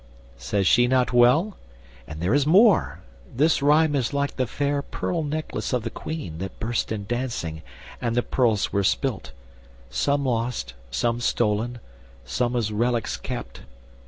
"Says 0.39 0.65
she 0.65 0.87
not 0.87 1.13
well? 1.13 1.57
and 2.07 2.21
there 2.21 2.33
is 2.33 2.47
more—this 2.47 3.61
rhyme 3.61 3.93
Is 3.93 4.15
like 4.15 4.35
the 4.35 4.47
fair 4.47 4.81
pearl 4.81 5.21
necklace 5.21 5.73
of 5.73 5.83
the 5.83 5.91
Queen, 5.91 6.39
That 6.39 6.59
burst 6.59 6.91
in 6.91 7.05
dancing, 7.05 7.61
and 8.01 8.15
the 8.15 8.23
pearls 8.23 8.73
were 8.73 8.83
spilt; 8.83 9.31
Some 9.91 10.25
lost, 10.25 10.73
some 10.89 11.19
stolen, 11.21 11.79
some 12.25 12.55
as 12.55 12.71
relics 12.73 13.15
kept. 13.15 13.61